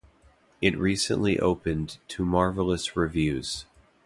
[0.63, 3.65] It recently opened to marvelous reviews.